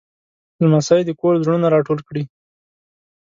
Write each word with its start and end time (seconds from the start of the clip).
لمسی 0.61 1.01
د 1.05 1.11
کور 1.19 1.33
زړونه 1.43 1.67
راټول 1.75 1.99
کړي. 2.07 2.23